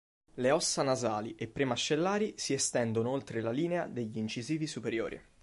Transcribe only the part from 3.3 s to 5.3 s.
la linea degli incisivi superiori.